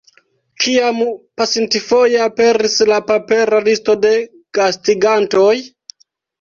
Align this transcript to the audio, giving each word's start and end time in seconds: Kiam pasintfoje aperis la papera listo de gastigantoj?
Kiam 0.63 1.01
pasintfoje 1.41 2.23
aperis 2.29 2.79
la 2.93 2.99
papera 3.11 3.61
listo 3.69 3.99
de 4.09 4.17
gastigantoj? 4.63 5.55